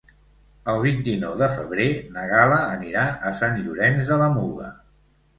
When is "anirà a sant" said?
2.77-3.59